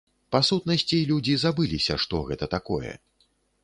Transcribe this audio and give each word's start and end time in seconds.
Па-сутнасці, 0.35 0.99
людзі 1.11 1.37
забыліся, 1.43 2.01
што 2.07 2.25
гэта 2.31 2.53
такое. 2.59 3.01